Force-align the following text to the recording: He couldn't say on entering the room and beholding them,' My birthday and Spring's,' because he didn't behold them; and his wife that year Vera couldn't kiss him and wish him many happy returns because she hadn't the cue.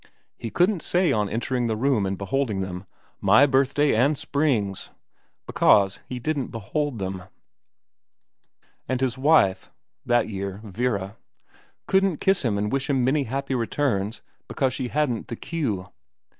He 0.35 0.49
couldn't 0.49 0.81
say 0.81 1.11
on 1.11 1.29
entering 1.29 1.67
the 1.67 1.75
room 1.77 2.07
and 2.07 2.17
beholding 2.17 2.59
them,' 2.61 2.85
My 3.31 3.45
birthday 3.45 3.93
and 3.95 4.17
Spring's,' 4.17 4.89
because 5.45 5.99
he 6.09 6.17
didn't 6.17 6.47
behold 6.47 6.97
them; 6.97 7.25
and 8.89 8.99
his 8.99 9.15
wife 9.15 9.69
that 10.03 10.27
year 10.27 10.59
Vera 10.63 11.17
couldn't 11.87 12.17
kiss 12.17 12.41
him 12.41 12.57
and 12.57 12.71
wish 12.71 12.89
him 12.89 13.03
many 13.03 13.25
happy 13.25 13.53
returns 13.53 14.23
because 14.47 14.73
she 14.73 14.87
hadn't 14.87 15.27
the 15.27 15.35
cue. 15.35 15.89